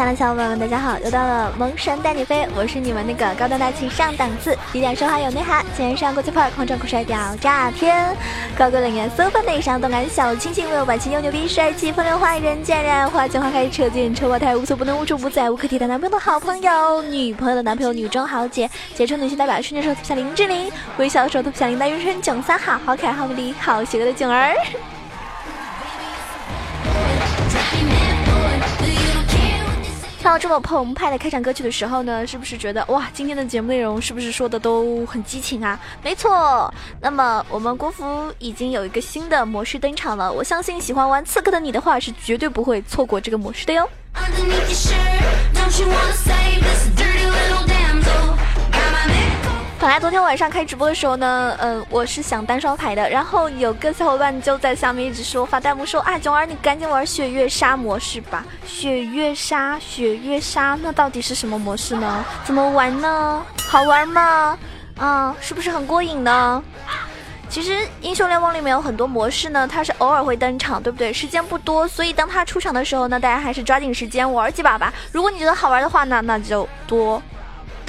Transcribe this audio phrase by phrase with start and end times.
[0.00, 0.98] 亲爱的小伙伴们，大家好！
[1.00, 8.16] 又到了萌神带你飞，我是你们那个高端大气上档次、低调奢华有内涵、前上国际范儿、狂拽酷帅屌炸天、
[8.56, 24.54] 高贵冷艳 super 内伤动感小清新、温柔婉清又牛逼、帅气风流坏人见人爱花见花开、车见车爆胎、无所不能、无处不在、无可替代男朋友的好朋友、女朋友的男朋友、女中豪杰、杰出女性代表、瞬间手特效林志玲、微笑手特效林黛玉、春囧三好、好可爱、好美丽、好邪恶的囧儿。
[30.30, 35.76] 到这么澎湃的开场歌曲的时候呢，是不是觉得哇，今天的节目内容是不是说的都很激情啊？
[36.04, 43.90] 没错，那么我们国服已经有一个新的模式登场了，我相信喜欢玩刺客的你的话是绝对不会错过这个模式的哟。
[49.80, 62.22] 本来昨天晚上开直播的时候呢，嗯，我是想单双排的，然后有个小伙伴就在下面一直说发弹幕说啊，囧儿你赶紧玩雪月杀模式吧，雪月杀，雪月杀，那到底是什么模式呢？
[62.44, 63.42] 怎么玩呢？
[63.66, 64.58] 好玩吗？
[64.98, 66.62] 啊，是不是很过瘾呢？
[67.48, 71.10] 其实英雄联盟里面有很多模式呢，它是偶尔会登场，对不对？
[71.10, 74.92] 时间不多，所以当它出场的时候呢，大家还是抓紧时间玩几把吧。
[75.10, 77.20] 如果你觉得好玩的话呢，那就多。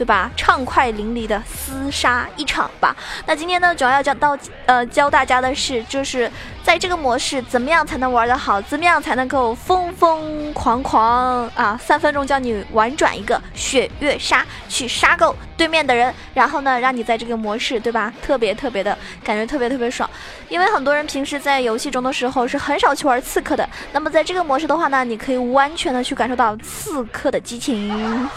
[0.02, 0.32] 对吧？
[0.36, 2.96] 畅快淋漓的厮杀一场吧。
[3.28, 4.36] 那今天呢，主要要教到
[4.66, 6.28] 呃教大家的是，就是
[6.64, 18.12] 在这个模式怎么样才能玩得好，怎么样才能够疯疯狂狂啊，三分钟教你玩转一个血月杀，去杀够对面的人，然后呢，让你在这个模式，对吧？
[18.24, 20.10] 特别特别的感觉特别特别爽。
[20.50, 28.28] 因为很多人平时在游戏中的时候是很少去玩刺客的，那么在这个模式的话呢，你可以完全的去感受到刺客的激情。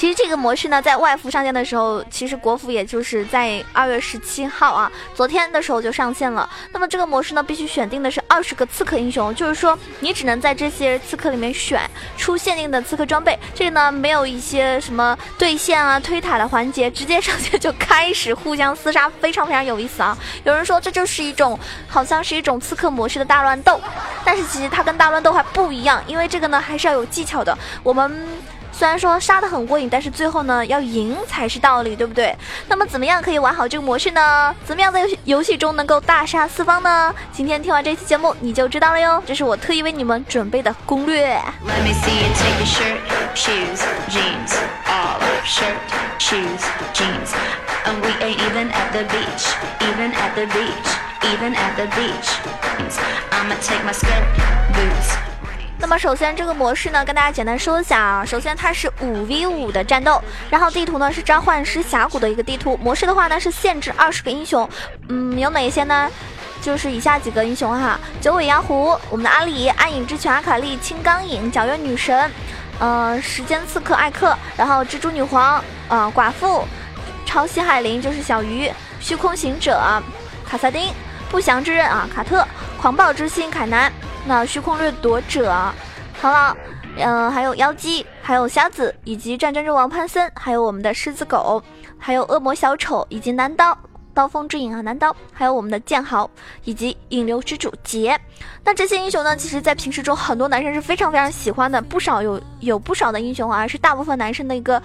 [0.00, 6.48] 其实这个模式呢，在外服上线的时候，其实国服也就是在二月十七号啊，昨天的时候就上线了。
[6.72, 11.82] 那么这个模式呢，必须选定的是二十个刺客英雄，就是说你只能在这些刺客里面选
[12.16, 13.38] 出限定的刺客装备。
[13.54, 20.16] 这个呢，没有一些什么对线啊、推塔的环节，直接上线就开始互相厮杀，非常非常有意思啊。
[20.44, 23.78] 有人说这就是一种好像是一种刺客模式的大乱斗，
[24.24, 27.54] 但是其实它跟大乱斗还不一样，因为这个呢还是要有技巧的。
[27.82, 28.26] 我们。
[28.80, 32.34] 虽然说杀的很过瘾，但是最后呢要赢才是道理，对不对？
[32.66, 34.54] 那么怎么样可以玩好这个模式呢？
[34.64, 37.14] 怎么样在游戏游戏中能够大杀四方呢？
[37.30, 41.38] 今天听完这期节目你就知道了哟，这是我特意为你们准备的攻略。
[55.80, 58.24] 那么首先这个模式呢，跟大家简单说一下啊。
[58.24, 60.98] 首先它是五 v 五的战斗，然后地图。
[61.00, 62.76] 呢是召唤师峡谷的一个地图。
[62.76, 64.68] 模式的话呢是限制二十个英雄，
[65.08, 66.10] 嗯，有哪些呢？
[66.60, 72.30] 就是以下几个英雄哈：九尾妖狐、我们的阿里、暗影之拳阿卡丽、青钢影、皎月女神、
[72.80, 76.66] 嗯，时间刺客艾克，然后蜘蛛女皇、啊寡妇、
[77.24, 78.70] 潮汐海灵就是小鱼、
[79.00, 79.80] 虚空行者、
[80.46, 80.92] 卡萨丁、
[81.30, 82.46] 不祥之刃啊卡特、
[82.78, 83.90] 狂暴之心凯南。
[84.26, 85.52] 那虚空掠夺者，
[86.20, 86.56] 好了，
[86.96, 91.60] 嗯，还有妖姬，还有瞎子，以及战争之王潘森，还有我们的狮子狗，
[91.98, 93.76] 还有恶魔小丑，以及男刀
[94.14, 96.30] 刀锋之影啊，男刀，还有我们的剑豪，
[96.64, 98.16] 以及引流之主杰。
[98.62, 104.80] 那这些英雄呢，其实在平时中很多男生是非常非常喜欢的，不少有有不少的英雄啊，是大部分男生的一个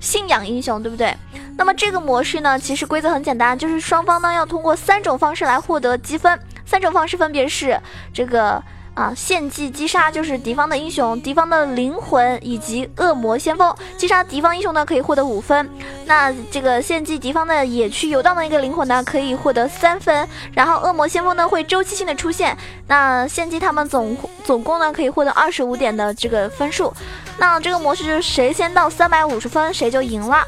[0.00, 1.16] 信仰英雄，对不对？
[1.56, 6.38] 那么这个模式呢，其实规则很简单，就是双方呢要通过三种方式来获得积分。
[6.66, 7.80] 三种方式分别是
[8.12, 8.62] 这个
[8.94, 13.74] 啊，献祭击杀就是敌方的英雄、敌方的灵魂以及恶魔先锋。
[13.98, 15.68] 击杀敌方英雄呢，可以获得五分。
[16.06, 20.26] 那这个献祭敌方的野区游荡的一个灵魂呢，可以获得三分。
[20.54, 22.56] 然后恶魔先锋呢，会周期性的出现。
[22.86, 26.90] 那献祭他们总总共呢，可以获得二十五点的这个分数。
[27.36, 30.42] 那这个模式就是谁先到三百五十分，谁就赢了。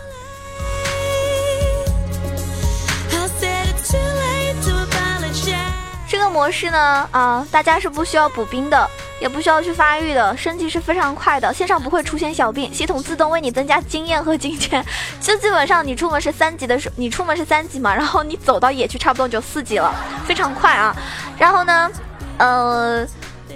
[6.09, 8.89] 这个模式呢，啊，大家是不需要补兵的，
[9.21, 14.83] 也不需要去发育的，升级是非常快的，线上不会出现小病，系统自动为你增加经验和金钱，
[15.21, 19.95] 就基本上你出门是三级的时候，你出门是三级嘛，然后你走到野区差不多就四级了，
[20.27, 20.97] 非常快啊。
[21.37, 21.91] 然后呢，
[22.39, 23.07] 呃，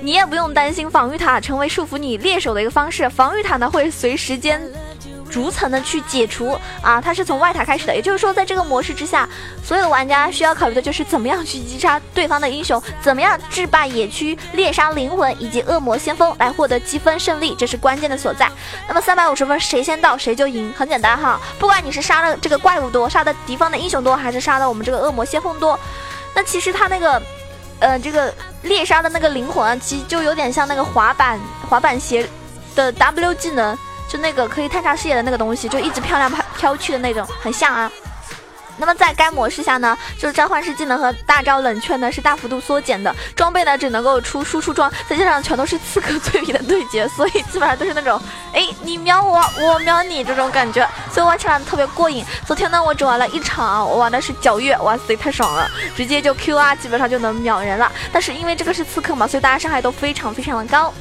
[0.02, 4.60] 你也不用担心防御塔成为束缚你猎手的一个方式，防御塔呢会随时间。
[5.32, 9.26] 逐层的去解除啊，它是从外塔开始的，也就是说，在这个模式之下，
[9.64, 18.48] 所有玩家需要考虑的就是怎么样去击杀对方的英雄，怎么样制霸野区、猎杀灵魂以及恶魔先锋来获得积分胜利，这是关键的所在。
[18.86, 25.78] 那么三百五十分谁先到谁就赢，很简单哈，不管你是杀了这个怪物多，杀的敌方的英雄多，还是杀的我们这个恶魔先锋多，
[26.34, 27.20] 那其实他那个。
[27.84, 28.32] 呃，这个
[28.62, 31.36] 猎杀的那个灵魂，其实就有点像那个滑板
[31.68, 32.24] 滑板鞋
[32.76, 33.76] 的 W 技能，
[34.12, 37.90] 就那个可以探查视野的那个东西，就一直漂亮飘飘去的那种，很像啊。
[38.78, 48.20] 那么在该模式下呢，就是召唤师技能和大招冷却呢是大幅度缩减的，装备呢只能够出输出装，再加上全都是刺客脆皮的对决，所以基本上都是那种，
[48.52, 52.24] 哎，你瞄我，我瞄你这种感觉，所以玩起来特别过瘾。
[52.46, 57.92] 昨天呢，我只玩了一场，我玩的是皎月，哇塞，太爽了，直接就 Q 啊，基本上就能秒人了。
[58.10, 60.92] 但是因为这个是刺客嘛，所以大家伤害都非常非常的高。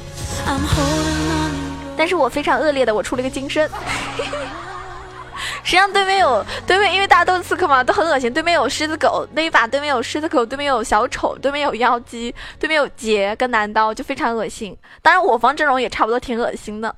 [2.02, 3.70] 但是我非常恶劣的，我出了一个金身。
[5.62, 8.32] 实际上对面有对面，因为大家都是刺客嘛，都很恶心。
[8.32, 14.76] 对面有狮子狗那一把，对面有狮子狗，对面有小丑，对面有妖姬，对面有杰跟男刀，就非常恶心。
[15.00, 16.92] 当然我方阵容也差不多挺恶心的。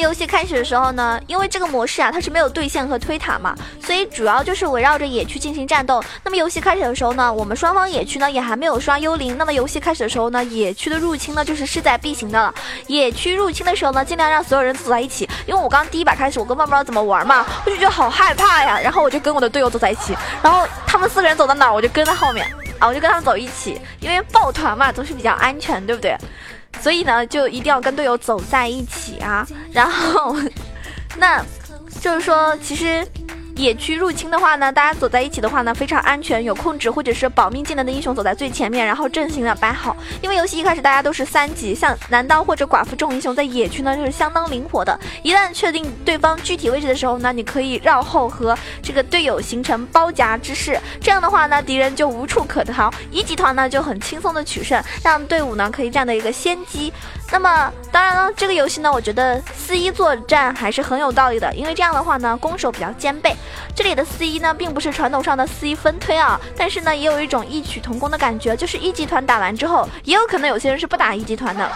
[0.00, 6.02] 游戏开始的时候呢，因为这个模式啊，它是没有对线和推塔嘛，所以主要就是围绕着野区进行战斗。
[6.24, 9.36] 那么游戏开始的时候呢，我们双方野区呢也还没有刷幽灵。
[9.38, 12.54] 那么游戏开始的时候呢，野区的入侵呢就是势在必行的了。
[12.86, 18.78] 野区入侵的时候呢，尽量让所有人走在一起，因为我刚第一把开始，我根本不知道怎么玩嘛，我就觉得好害怕呀。
[18.80, 22.46] 然后我就跟我的队友走在一起，然后他们四个人走到哪儿，我就跟在后面
[22.78, 26.16] 啊，我就跟他们走一起，因为抱团嘛总是比较安全，对不对？
[26.80, 29.46] 所以呢，就一定要跟队友走在一起啊。
[29.72, 30.36] 然后，
[31.18, 31.44] 那
[32.00, 33.06] 就是说，其实。
[33.58, 39.96] 野区入侵的话呢，大家走在一起的话呢，非常安全，有控制或者是保命技能的英雄走在最前面，然后阵型呢摆好。
[40.22, 44.96] 因为游戏一开始大家都是三级，像男刀或者寡妇这种英雄在野区呢就是相当灵活的。
[45.24, 56.92] 一旦确定对方具体位置的时候呢，你可以绕后和这个队友形成包夹之势，这样的话呢，敌人就无处可逃，一集团呢就很轻松的取胜，让队伍呢可以占到一个先机。
[57.30, 63.36] 那么当然了，这个游戏呢，我觉得四一作战还是很有道理的，因为这样的话呢，攻守比较兼备。
[63.74, 71.70] 这里的四一呢，并不是传统上的四一分推啊，但是呢，也有一种异曲同工的感觉，就是一级团打完之后，也有可能有些人是不打一级团的。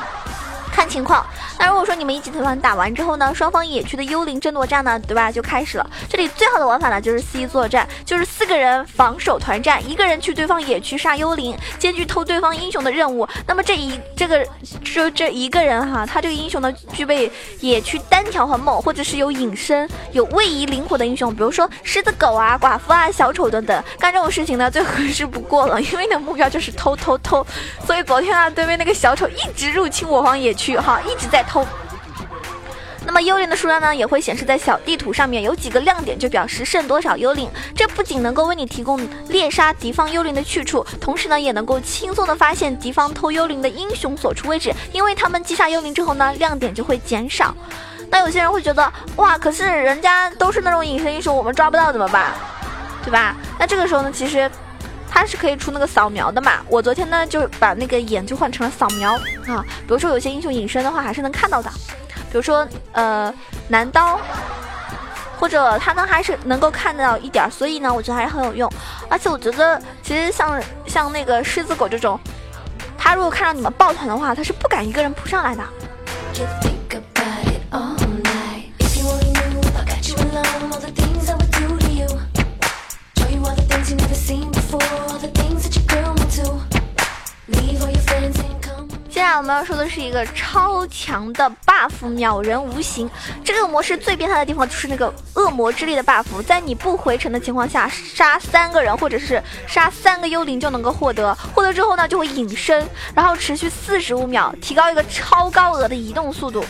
[0.72, 1.24] 看情况，
[1.58, 5.86] 那如果说你们一集团团打完之后呢，双方野区的幽灵争夺战呢，对吧，就开始了。
[6.08, 13.28] 这里最好的玩法呢，就是 C 作战，就是四个人防守团战，一个人去对方野区杀幽灵，兼具偷对方英雄的任务。
[13.46, 14.44] 那么这一这个
[14.82, 17.30] 就这一个人哈，他这个英雄呢，具备
[17.60, 27.46] 野区单挑很猛，或者是有隐身、有位移灵活的英雄，比如说狮子狗啊、寡妇啊、小丑等等，干这种事情呢，最合适不过了，因为你的目标就是偷偷偷。
[27.86, 30.61] 所以昨天啊，对面那个小丑一直入侵我方野区。
[30.62, 31.66] 区哈一直在偷，
[33.04, 37.50] 那么幽灵的数量呢也会显示在小地图上面，有几个亮点就表示剩多少幽灵。
[37.74, 47.52] 这不仅能够为你提供猎杀敌方幽灵的去处，同时呢也能够轻松的发现敌方偷幽灵的英雄所处位置，因为他们击杀幽灵之后呢，亮点就会减少。
[48.08, 52.32] 那有些人会觉得哇，可是人家都是那种隐身英雄，我们抓不到怎么办？
[53.04, 53.34] 对吧？
[53.58, 54.48] 那这个时候呢，其实。
[55.14, 56.52] 它是可以出那个扫描的嘛？
[56.68, 59.12] 我昨天呢就把那个眼就换成了扫描
[59.46, 59.64] 啊。
[59.86, 61.70] 比如说有些英雄隐身的话，还是能看到的。
[62.30, 63.32] 比如说呃
[63.68, 64.18] 男刀，
[65.38, 68.72] 或者他呢还是能够看到一点，所以呢我觉得还是很有用。
[69.08, 72.18] 而且我觉得其实像像那个狮子狗这种，
[72.96, 75.62] 他如果看到你们抱团的话，他是不敢一个人扑上来的。
[89.42, 93.10] 我们要说的是一个超强的 buff，秒人无形。
[93.42, 101.34] 这个模式最变态的地方就是那个恶魔之力的 buff，在你不回城的情况下，杀三个人或者是杀三个幽灵就能够获得。
[101.52, 106.64] 获得之后呢，就会隐身，然后持续四十五秒，提高一个超高额的移动速度。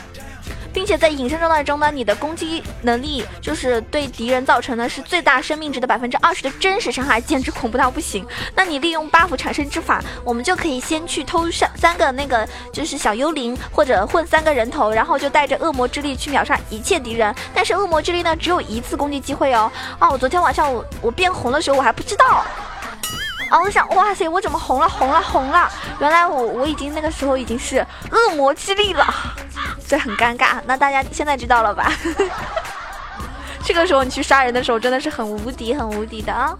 [0.72, 8.26] 并且在隐身状态中呢，你的攻击能力就是对敌人造成的是最大生命值的百分之二十的真实伤害，简直恐怖到不行。
[8.54, 17.34] 那你利用 buff 产生之法，我们就可以先去偷三三个那个就是小幽灵，或者混三个人头，然后就带着恶魔之力去秒杀一切敌人。
[17.54, 19.70] 但是恶魔之力呢，只有一次攻击机会哦。
[19.98, 22.44] 啊，我昨天晚上我我变红的时候我还不知道。
[23.50, 23.60] 啊！
[23.60, 25.70] 我想，哇塞，我怎么红了，红了，红了！
[26.00, 29.04] 原来我我已经那个时候已经是恶魔之力了，
[29.92, 30.58] 这很尴尬。
[30.64, 31.92] 那大家现在知道了吧？
[33.62, 36.56] 这个时候你去杀人的时候真的是很无敌，很无敌的啊！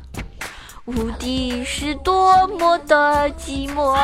[0.85, 3.95] 无敌是多么的寂寞。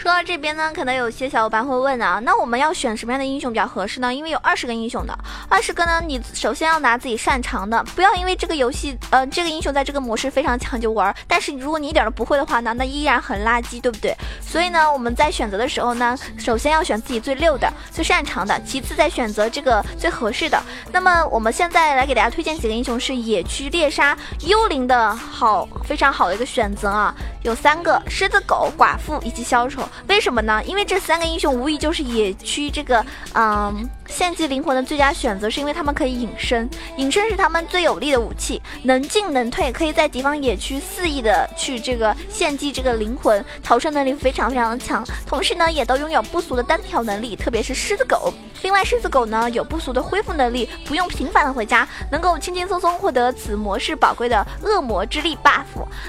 [0.00, 4.14] 说到这边呢，可能有些小伙伴会问啊，那我们要选什么样的英雄比较合适呢？
[4.14, 5.14] 因为有二十个英雄的，
[5.46, 14.16] 二十个呢，你首先要拿自己擅长的，不要因为这个游戏，呃，这个英雄在这个模式非常强就玩，但是如果你一点都不会的话呢，那依然很垃圾，对不对？
[14.40, 20.58] 所以呢，我们在选择的时候呢，首先要选自己最溜的、最擅长的，其次再选择这个最合适的。
[20.90, 24.16] 那么我们现在来给大家推荐几个英雄，是野区猎杀
[24.46, 29.86] 幽灵的好非常好的一个选择啊，有三个：狮子狗、寡妇以及小丑。
[30.08, 30.62] 为什么呢？
[30.64, 33.04] 因为这三个英雄无疑就是野区这个
[33.34, 48.32] 嗯献祭灵魂的最佳选择，是因为他们可以隐身，隐身是他们最有力的武器，能进能退，可以在敌方野区肆意的去这个献祭这个灵魂，逃生能力非常非常的强，同时呢也都拥有不俗的单挑能力，特别是狮子狗。
[48.62, 55.64] 另外狮子狗呢有不俗的恢复能力，不用频繁的回家，能够轻轻松松获得此模式宝贵的恶魔之力 buff。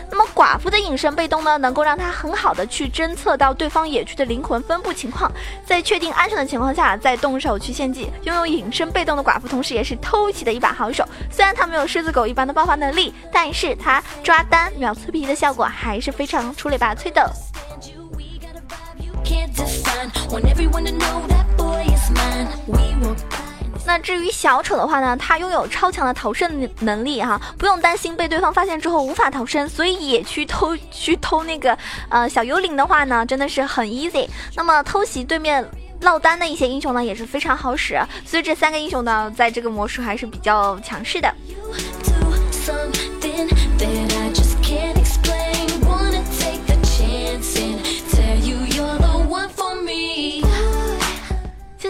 [0.10, 5.32] 那么寡妇的隐身被动呢，能够让他很好的去侦测到对方野区的灵魂分布情况，
[5.66, 8.10] 在确定安全的情况下再动手去献祭。
[8.24, 11.08] 拥有隐身被动的寡妇，同时也是偷袭的一把好手。
[11.32, 17.32] 虽然他没有狮子狗一般的爆发能力，但是他抓单秒脆皮的效果还是非常出类拔萃的。
[23.86, 31.78] 那至于小丑的话呢，他拥有超强的逃生能力哈，不用担心被对方发现之后无法逃生，所以野区偷去偷那个
[32.10, 34.28] 呃小幽灵的话呢，真的是很 easy。
[34.56, 35.68] 那么偷袭对面
[36.02, 41.34] 落单的一些英雄呢，也是非常好使，所以这三个英雄呢，在这个模式还是比较强势的。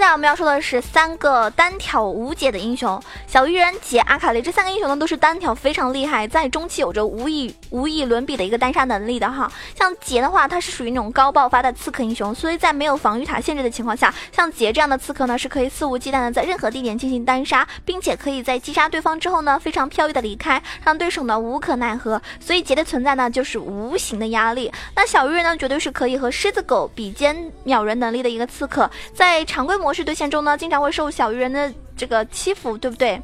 [0.01, 8.84] 现在我们要说的是三个单挑无解的英雄，小鱼人、杰、阿卡丽这三个英雄呢都是单挑非常厉害，在中期有着无以无以伦比的一个单杀。
[8.86, 9.51] 能力的哈。
[9.75, 18.89] 像杰的话，他是属于那种高爆发的刺客英雄，所以在没有防御塔限制的情况下，像杰这样的刺客呢是可以肆无忌惮的在任何地点进行单杀，并且可以在击杀。
[18.89, 22.20] 对方之后呢非常飘逸的离开，让对手呢无可奈何。
[22.39, 24.72] 所以杰的存在呢就是无形的压力。
[24.96, 29.90] 那小鱼人呢绝对是可以和狮子狗比肩秒人能力的一个刺客，在常规模。
[29.91, 33.21] 模式对线中呢，经常会受小鱼人的这个欺负，对不对？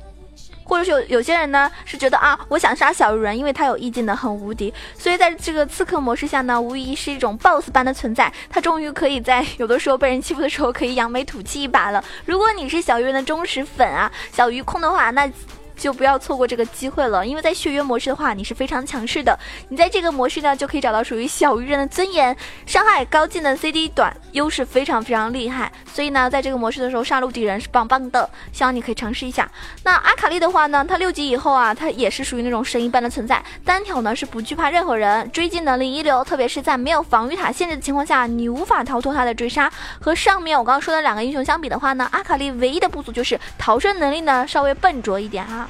[0.66, 8.30] 或者是有有些人呢是觉得啊，我想杀小鱼人，因为他有意境的很无敌，所以在这个刺客模式下呢，无疑是一种 BOSS 般的存在。
[8.50, 12.04] 他终于可以在有的时候被人欺负的时候，可以扬眉吐气一把了。
[12.26, 15.32] 如果你是小鱼人的忠实粉啊，小鱼控的话，那。
[15.78, 19.38] 就不要错过这个机会了，因为在血约模式的话，你是非常强势的。
[19.70, 25.72] 你在这个模式呢，就可以找到属于小鱼人的尊严，伤害高，技能 CD 短，优势非常非常厉害。
[25.94, 29.50] 所以呢，在这个模式的时候，杀戮敌人是棒棒的，希望你可以尝试一下。
[29.84, 39.72] 那阿卡丽的话呢，他六级以后啊，他也是属于那种神一般的存在，单挑呢是不惧怕任何人，追击能力一流，特别是在没有防御塔限制的情况下，你无法逃脱他的追杀。
[40.02, 45.67] 和上面我刚刚说的两个英雄相比的话呢，阿卡丽唯一的不足就是逃生能力呢稍微笨拙一点啊。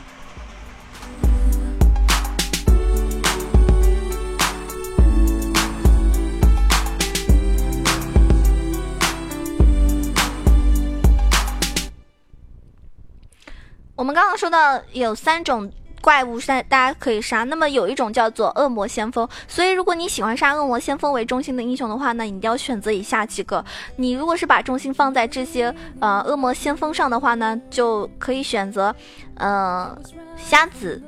[13.97, 15.69] 我们刚刚说到有三种
[16.01, 23.65] 怪物是大家可以杀，那么有一种叫做恶魔先锋，所以如果你喜欢杀恶魔先锋为中心的英雄的话，那你一定要选择以下几个。
[23.95, 28.95] 你如果是把重心放在这些呃恶魔先锋上的话呢，就可以选择
[29.33, 29.97] 呃
[30.37, 31.01] 瞎子，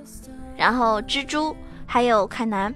[0.58, 1.55] 然后蜘蛛，
[1.86, 2.74] 还有凯南。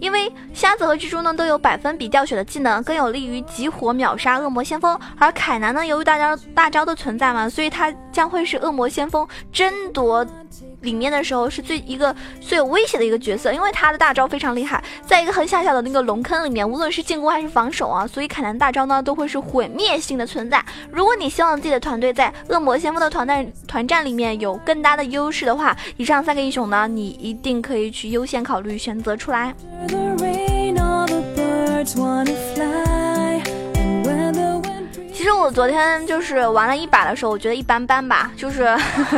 [0.00, 4.98] 因为瞎子和蜘蛛呢都有百分比掉血的技能，更有利于集火秒杀恶魔先锋。
[5.18, 10.26] 而凯南呢，由于大招大招的存在嘛，所以他将会是恶魔先锋争夺。
[10.80, 20.64] 里面的时候是最一个最有威胁的一个角色，因为他的大招非常厉害，在一个很狭小的那个龙坑里面，无论是进攻还是防守啊，所以凯南大招呢都会是毁灭性的存在。
[20.90, 29.54] 如果你希望自己的团队在恶魔先锋的团战团战里面有更大的优势的话，以上三个英雄呢，你一定可以去优先考虑选择出来。
[35.18, 38.68] 其实我昨天就是玩了一把的时候，我觉得一般般吧，就是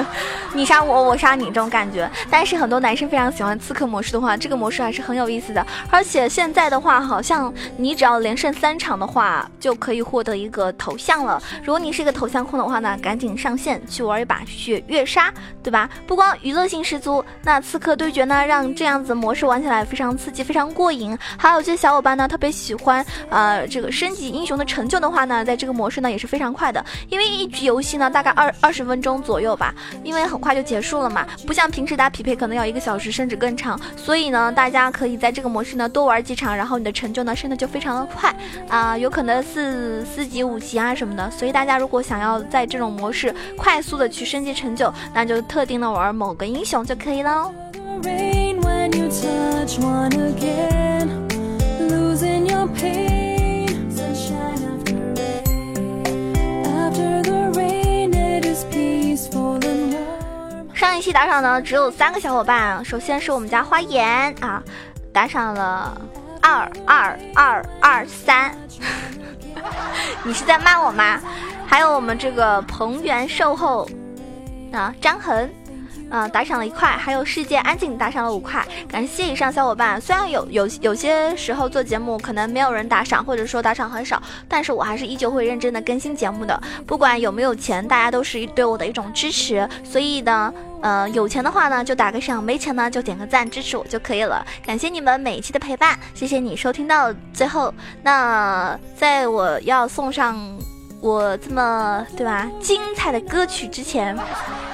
[0.54, 2.10] 你杀我，我杀你这种感觉。
[2.30, 5.64] 但是很多男生非常喜欢刺客模式的话，这个模式还是很有意思的。
[5.90, 11.38] 而且现在的话，好像你只要连胜三场的话，就可以获得一个头像了。
[11.62, 15.30] 如果你是一个头像控的话呢，赶紧上线去玩一把血月杀，
[15.62, 15.86] 对吧？
[16.06, 21.14] 不光娱乐性十足，那刺客对决呢，让这样子模式玩起来非常刺激，非常过瘾。
[21.36, 38.34] 还有些小伙伴呢，特别喜欢呃这个升级英雄的成就的话呢，在这个模是呢也是非常快的，因为一局游戏呢大概二二十分钟左右吧，因为很快就结束了嘛，不像平时打匹配可能要一个小时甚至更长，所以呢，大家可以在这个模式呢多玩几场，然后你的成就呢升的就非常的快。
[38.68, 47.52] 啊，有可能四四级五级啊什么的，所以大家如果想要在这种模式快速的去升级成就，那就特定的玩某个英雄就可以了。
[52.46, 53.19] 上
[61.00, 64.06] 一起打赏呢只有三个小伙伴，首先是我们家花颜
[64.42, 64.62] 啊，
[65.14, 65.98] 打赏了
[66.42, 68.54] 二二二二三，
[70.22, 71.18] 你是在骂我吗？
[71.66, 73.88] 还有我们这个彭源售后
[74.74, 75.50] 啊，张恒。
[76.10, 80.00] 啊，打赏了一块，还有世界安静打赏了五块，感谢以上小伙伴。
[80.00, 86.60] 虽然有有有些时候做节目可能没有人打赏，或者说打赏很少，但是我还是依旧会认真的更新节目的。
[86.84, 89.68] 不管有没有钱，大家都是对我的一种支持。
[89.84, 94.44] 所以呢，呃，有钱的话呢就打个赏，没钱呢就点个赞支持我就可以了。
[94.64, 97.72] 感谢你们每一期的陪伴，谢谢你收听到最后。
[98.02, 100.36] 那在我要送上。
[101.00, 102.46] 我这么对吧？
[102.60, 104.14] 精彩的歌曲之前，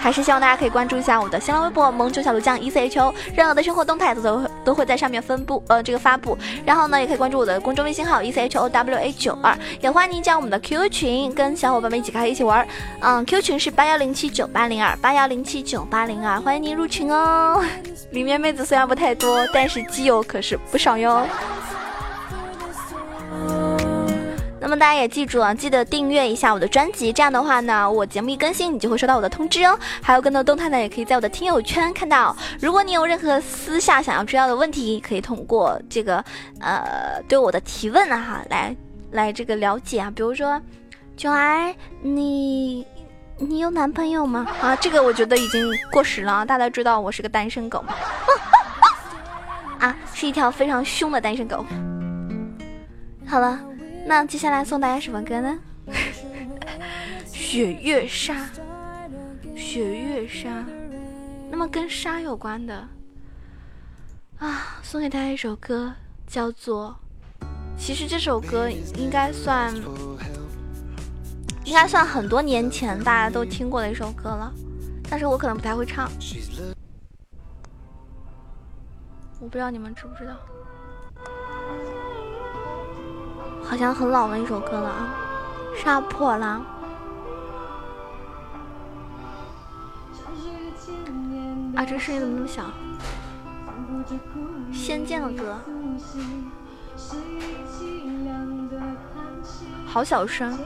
[0.01, 6.37] 还是希望大家可以关注一下我的新浪微博“萌九小鹿酱 E C H O”，任何的生活动态都都会都会在上面分布呃这个发布。
[6.65, 12.67] 然后呢，也可以关注我的公众微信号 “E C H O W A 九二”，也欢迎您加我们的 Q 群，跟小伙伴们一起开一起玩。
[13.01, 17.65] 嗯，Q 群是八幺零七九八零二八幺零七九八零二，欢迎您入群哦。
[18.11, 21.25] 里面妹子虽然不太多，但是基友可是不少哟。
[24.67, 29.79] 那么大家也记住啊，记得订阅一下我的专辑，这样的话呢，我节目一更新，你就会收到我的通知哦。
[30.03, 32.37] 还有更多动态呢，也可以在我的听友圈看到。
[32.61, 36.17] 如果你有任何私下想要知道的问题，可以通过这个
[36.59, 38.75] 呃对我的提问啊哈，来
[39.13, 40.11] 来这个了解啊。
[40.11, 40.61] 比如说，
[41.17, 42.85] 九儿，你
[43.39, 44.49] 你有男朋友吗？
[44.61, 47.95] 啊，这个我觉得已经过时了，大家知道我是个单身狗吗？
[49.79, 51.65] 啊，是一条非常凶的单身狗。
[53.29, 53.61] 好了。
[54.09, 55.59] 那接下来送大家什么歌呢？
[57.27, 58.49] 雪月沙，
[59.57, 60.65] 雪月沙，
[61.51, 62.87] 那么跟沙有关的
[64.39, 65.93] 啊，送给大家一首歌，
[66.25, 66.97] 叫做……
[67.77, 69.75] 其实这首歌应该算，
[71.65, 74.53] 应该算很多年前大家都听过的一首歌了，
[75.11, 76.09] 但是我可能不太会唱，
[79.41, 80.37] 我不知道你们知不知道。
[83.69, 85.09] 好像很老的一首歌了啊，
[85.83, 86.65] 《杀破狼》
[91.79, 92.63] 啊，这声音怎么那么小？
[94.73, 95.57] 仙剑的歌，
[99.87, 100.57] 好小声。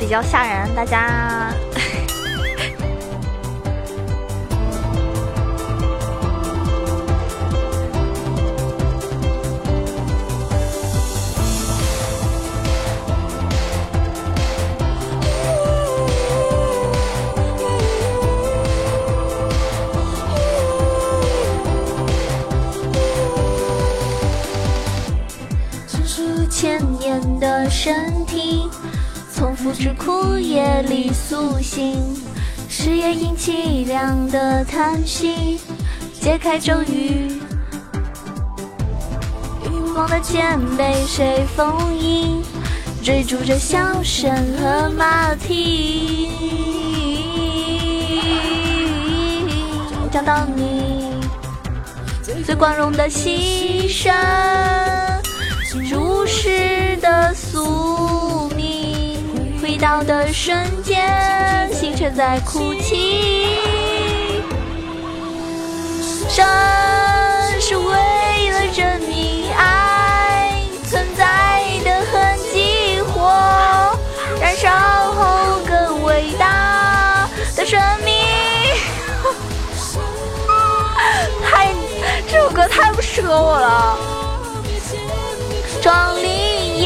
[0.00, 1.52] 比较吓人，大家。
[26.50, 28.19] 千年的身
[29.80, 29.86] 体。
[29.86, 31.96] 从复制枯叶里苏醒，
[32.68, 35.58] 誓言因凄凉的叹息，
[36.20, 37.40] 解开咒语。
[39.64, 42.42] 欲望的剑被谁封印？
[43.02, 46.28] 追逐着笑声和马蹄，
[50.12, 51.14] 找到你
[52.44, 54.12] 最光荣的牺牲，
[55.88, 58.29] 注视的诉。
[59.80, 61.08] 到的瞬间，
[61.72, 63.56] 星辰在哭泣。
[66.28, 66.46] 生
[67.58, 70.52] 是为了证明爱
[70.86, 73.32] 存在的痕迹，火
[74.38, 74.70] 燃烧
[75.12, 78.14] 后更伟大的生命。
[81.42, 81.72] 太，
[82.28, 83.98] 这首歌太不适合我了。
[85.80, 86.82] 壮丽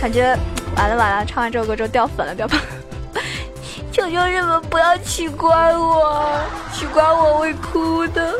[0.00, 0.36] 感觉
[0.76, 2.58] 完了完了，唱完这首歌之后掉粉了，掉粉。
[3.90, 6.40] 求求你们不要取关我，
[6.72, 8.34] 取关我会哭的。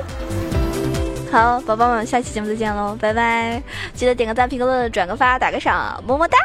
[1.33, 3.61] 好，宝宝们，下期节目再见喽，拜拜！
[3.93, 6.39] 记得点个赞、评个论、转个发、打个赏，么么哒。